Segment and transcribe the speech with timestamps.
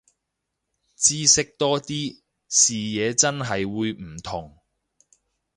[0.95, 4.57] 知識多啲，視野真係會唔同